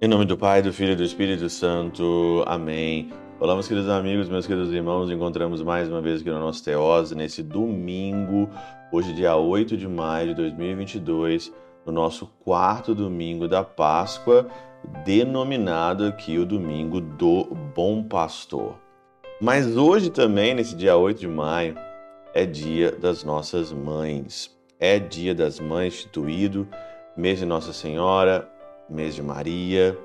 [0.00, 2.42] Em nome do Pai, do Filho e do Espírito Santo.
[2.46, 3.10] Amém.
[3.38, 5.10] Olá, meus queridos amigos, meus queridos irmãos.
[5.10, 8.48] Encontramos mais uma vez aqui no nosso Teose, nesse domingo,
[8.90, 11.52] hoje, dia 8 de maio de 2022,
[11.84, 14.46] no nosso quarto domingo da Páscoa,
[15.04, 18.78] denominado aqui o domingo do Bom Pastor.
[19.42, 21.74] Mas hoje também, nesse dia 8 de maio,
[22.34, 24.56] é dia das nossas mães.
[24.78, 26.68] É dia das mães instituído,
[27.16, 28.48] mês de Nossa Senhora,
[28.88, 29.98] mês de Maria,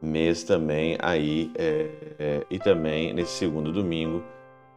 [0.00, 4.22] mês também aí, é, é, e também nesse segundo domingo,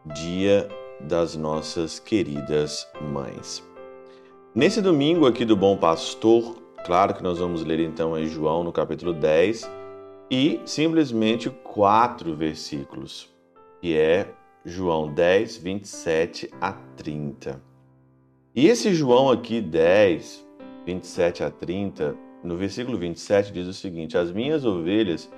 [0.05, 0.67] dia
[0.99, 3.63] das nossas queridas mães.
[4.55, 8.71] Nesse domingo aqui do Bom Pastor, claro que nós vamos ler então em João no
[8.71, 9.69] capítulo 10
[10.29, 13.29] e simplesmente quatro versículos,
[13.81, 14.27] que é
[14.65, 17.61] João 10, 27 a 30.
[18.55, 20.47] E esse João aqui 10,
[20.85, 25.29] 27 a 30, no versículo 27 diz o seguinte: As minhas ovelhas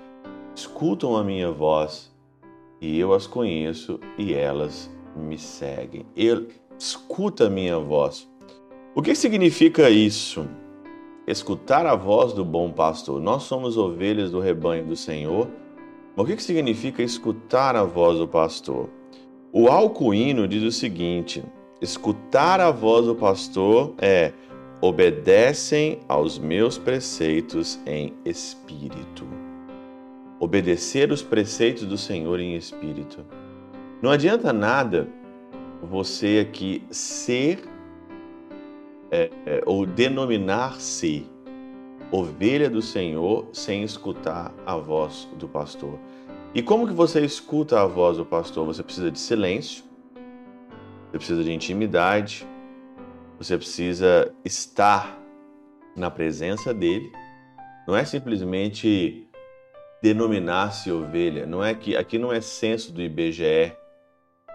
[0.55, 2.13] escutam a minha voz,
[2.79, 6.05] e eu as conheço e elas me seguem.
[6.15, 8.29] Ele escuta a minha voz.
[8.93, 10.47] O que significa isso?
[11.25, 13.19] Escutar a voz do bom pastor.
[13.19, 15.49] Nós somos ovelhas do rebanho do Senhor.
[16.15, 18.87] Mas o que significa escutar a voz do pastor?
[19.57, 21.41] O alcuíno diz o seguinte:
[21.81, 24.33] escutar a voz do pastor é
[24.81, 29.25] obedecem aos meus preceitos em espírito.
[30.41, 33.25] Obedecer os preceitos do Senhor em espírito.
[34.01, 35.07] Não adianta nada
[35.81, 37.63] você aqui ser
[39.09, 41.25] é, é, ou denominar-se
[42.11, 45.97] ovelha do Senhor sem escutar a voz do pastor.
[46.55, 48.65] E como que você escuta a voz do pastor?
[48.65, 49.83] Você precisa de silêncio,
[51.11, 52.47] você precisa de intimidade,
[53.37, 55.19] você precisa estar
[55.97, 57.11] na presença dele.
[57.85, 59.27] Não é simplesmente
[60.01, 61.45] denominar-se ovelha.
[61.45, 63.73] Não é que aqui não é censo do IBGE.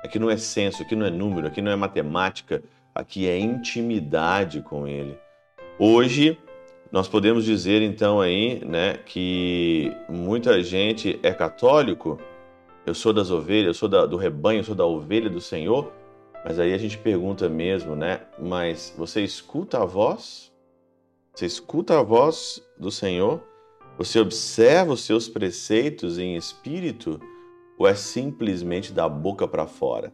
[0.03, 2.62] Aqui não é censo, aqui não é número, aqui não é matemática,
[2.94, 5.19] aqui é intimidade com ele.
[5.78, 6.38] Hoje
[6.92, 12.18] nós podemos dizer então aí, né, que muita gente é católico.
[12.84, 15.92] Eu sou das ovelhas, eu sou da, do rebanho, eu sou da ovelha do Senhor,
[16.44, 18.22] mas aí a gente pergunta mesmo, né?
[18.38, 20.50] Mas você escuta a voz?
[21.32, 23.40] Você escuta a voz do Senhor?
[23.96, 27.20] Você observa os seus preceitos em espírito?
[27.78, 30.12] Ou é simplesmente da boca para fora?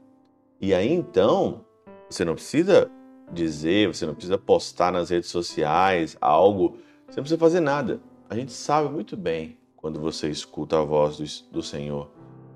[0.61, 1.65] E aí então,
[2.11, 2.91] você não precisa
[3.33, 8.01] dizer, você não precisa postar nas redes sociais algo, você não precisa fazer nada.
[8.29, 12.11] A gente sabe muito bem quando você escuta a voz do, do Senhor,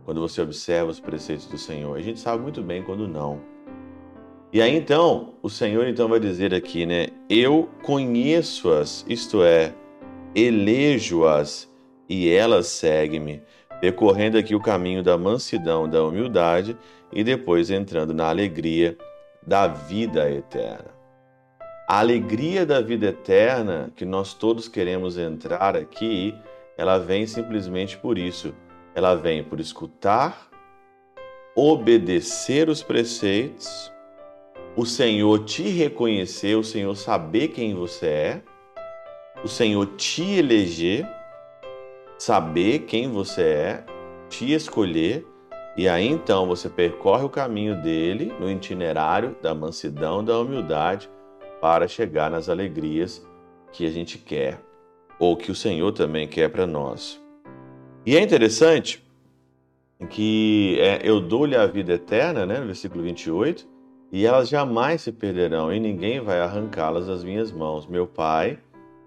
[0.04, 1.97] quando você observa os preceitos do Senhor.
[1.97, 3.41] A gente sabe muito bem quando não.
[4.53, 7.09] E aí então, o Senhor então vai dizer aqui, né?
[7.28, 9.72] Eu conheço-as, isto é,
[10.34, 11.70] elejo-as
[12.09, 13.41] e elas seguem-me,
[13.80, 16.76] percorrendo aqui o caminho da mansidão, da humildade
[17.12, 18.98] e depois entrando na alegria
[19.47, 20.91] da vida eterna.
[21.89, 26.34] A alegria da vida eterna que nós todos queremos entrar aqui,
[26.77, 28.55] ela vem simplesmente por isso.
[28.95, 30.49] Ela vem por escutar,
[31.55, 33.91] obedecer os preceitos
[34.77, 38.43] o Senhor te reconhecer, o Senhor saber quem você é,
[39.43, 41.07] o Senhor te eleger,
[42.19, 43.84] saber quem você é,
[44.28, 45.27] te escolher,
[45.76, 51.08] e aí então você percorre o caminho dele no itinerário da mansidão, da humildade,
[51.60, 53.26] para chegar nas alegrias
[53.72, 54.60] que a gente quer,
[55.19, 57.22] ou que o Senhor também quer para nós.
[58.04, 59.04] E é interessante
[60.09, 63.69] que é, eu dou-lhe a vida eterna, né, no versículo 28,
[64.10, 67.86] e elas jamais se perderão, e ninguém vai arrancá-las das minhas mãos.
[67.86, 68.59] Meu Pai,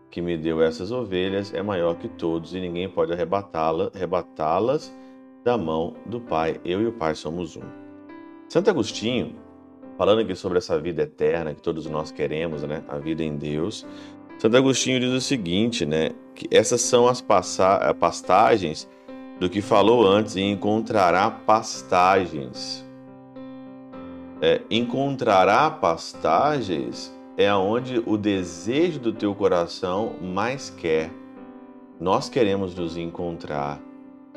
[0.10, 4.94] que me deu essas ovelhas, é maior que todos, e ninguém pode arrebatá-las
[5.44, 6.60] da mão do Pai.
[6.64, 7.64] Eu e o Pai somos um.
[8.50, 9.36] Santo Agostinho,
[9.98, 12.84] falando aqui sobre essa vida eterna que todos nós queremos, né?
[12.88, 13.86] A vida em Deus.
[14.38, 16.12] Santo Agostinho diz o seguinte, né?
[16.36, 18.90] Que essas são as pastagens
[19.40, 22.84] do que falou antes e encontrará pastagens
[24.44, 31.10] é, encontrará pastagens é onde o desejo do teu coração mais quer.
[31.98, 33.82] Nós queremos nos encontrar.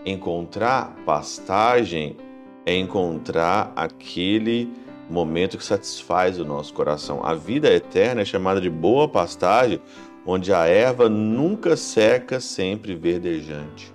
[0.07, 2.17] Encontrar pastagem
[2.65, 4.73] é encontrar aquele
[5.11, 7.21] momento que satisfaz o nosso coração.
[7.23, 9.81] A vida eterna é chamada de boa pastagem,
[10.25, 13.93] onde a erva nunca seca, sempre verdejante.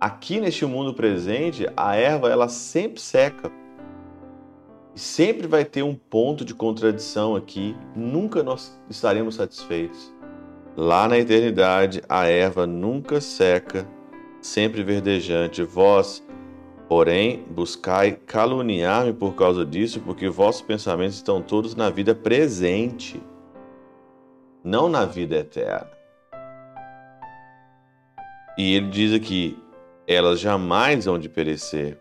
[0.00, 3.52] Aqui neste mundo presente, a erva ela sempre seca
[4.94, 10.12] Sempre vai ter um ponto de contradição aqui, nunca nós estaremos satisfeitos.
[10.76, 13.86] Lá na eternidade, a erva nunca seca,
[14.40, 15.62] sempre verdejante.
[15.62, 16.24] Vós,
[16.88, 23.20] porém, buscai caluniar-me por causa disso, porque vossos pensamentos estão todos na vida presente,
[24.64, 25.90] não na vida eterna.
[28.58, 29.58] E ele diz aqui:
[30.06, 31.98] elas jamais hão de perecer.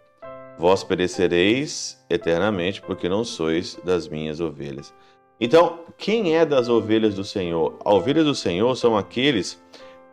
[0.57, 4.93] Vós perecereis eternamente, porque não sois das minhas ovelhas.
[5.39, 7.79] Então, quem é das ovelhas do Senhor?
[7.85, 9.61] As ovelhas do Senhor são aqueles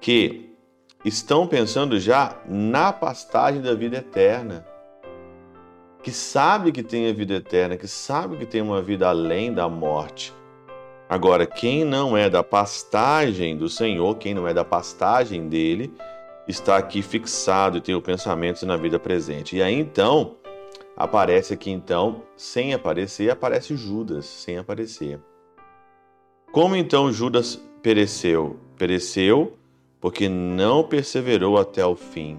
[0.00, 0.55] que
[1.04, 4.66] estão pensando já na pastagem da vida eterna,
[6.02, 9.69] que sabe que tem a vida eterna, que sabe que tem uma vida além da
[9.69, 10.32] morte.
[11.08, 15.93] Agora, quem não é da pastagem do Senhor, quem não é da pastagem dele,
[16.48, 19.56] está aqui fixado e tem o pensamento na vida presente.
[19.56, 20.37] E aí então
[20.96, 25.20] aparece aqui então, sem aparecer, aparece Judas, sem aparecer.
[26.52, 28.58] Como então Judas pereceu?
[28.76, 29.55] Pereceu
[30.00, 32.38] porque não perseverou até o fim.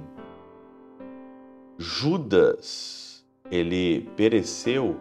[1.78, 4.98] Judas, ele pereceu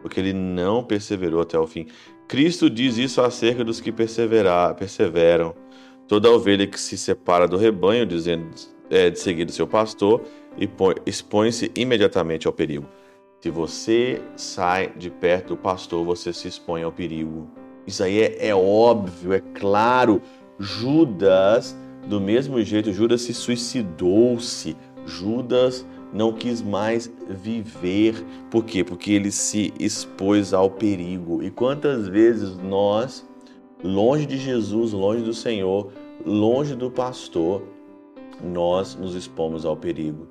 [0.00, 1.86] porque ele não perseverou até o fim.
[2.28, 5.54] Cristo diz isso acerca dos que perseverar, perseveram.
[6.08, 8.48] Toda ovelha que se separa do rebanho, dizendo
[8.90, 10.22] é, de seguir o seu pastor,
[11.06, 12.86] expõe-se imediatamente ao perigo.
[13.40, 17.48] Se você sai de perto do pastor, você se expõe ao perigo.
[17.86, 20.20] Isso aí é, é óbvio, é claro.
[20.58, 21.76] Judas,
[22.06, 24.76] do mesmo jeito, Judas se suicidou-se.
[25.06, 28.14] Judas não quis mais viver.
[28.50, 28.84] Por quê?
[28.84, 31.42] Porque ele se expôs ao perigo.
[31.42, 33.26] E quantas vezes nós
[33.82, 35.92] longe de Jesus, longe do Senhor,
[36.24, 37.62] longe do pastor,
[38.42, 40.28] nós nos expomos ao perigo.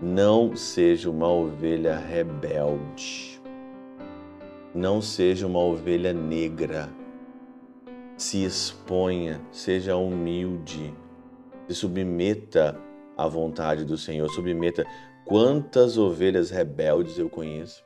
[0.00, 3.40] Não seja uma ovelha rebelde.
[4.74, 6.88] Não seja uma ovelha negra.
[8.18, 10.92] Se exponha, seja humilde.
[11.68, 12.76] Se submeta
[13.16, 14.28] à vontade do Senhor.
[14.30, 14.84] Submeta.
[15.24, 17.84] Quantas ovelhas rebeldes eu conheço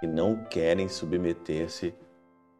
[0.00, 1.94] que não querem submeter-se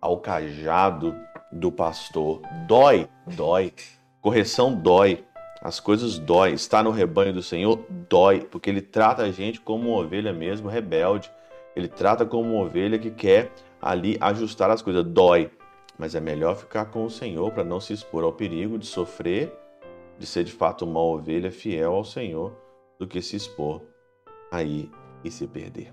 [0.00, 1.14] ao cajado
[1.52, 2.40] do pastor.
[2.66, 3.74] Dói, dói.
[4.22, 5.26] Correção dói.
[5.60, 6.52] As coisas dói.
[6.54, 10.70] Estar no rebanho do Senhor dói, porque ele trata a gente como uma ovelha mesmo
[10.70, 11.30] rebelde.
[11.76, 13.52] Ele trata como uma ovelha que quer
[13.82, 15.04] ali ajustar as coisas.
[15.04, 15.50] Dói.
[15.98, 19.52] Mas é melhor ficar com o Senhor para não se expor ao perigo de sofrer,
[20.18, 22.52] de ser de fato uma ovelha fiel ao Senhor,
[22.98, 23.82] do que se expor
[24.50, 24.90] aí
[25.24, 25.92] e se perder.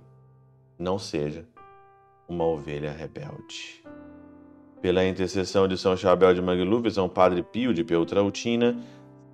[0.77, 1.45] Não seja
[2.27, 3.83] uma ovelha rebelde
[4.81, 8.75] pela intercessão de São Chabel de Mangluf, São Padre Pio de Peltrautina,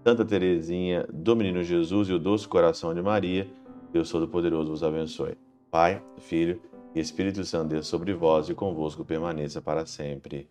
[0.04, 3.48] Santa Teresinha do Menino Jesus e o Doce Coração de Maria,
[3.92, 5.38] Deus Todo-Poderoso vos abençoe.
[5.72, 6.62] Pai, Filho
[6.94, 10.50] e Espírito Santo, Deus sobre vós e convosco permaneça para sempre.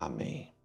[0.00, 0.57] Amém.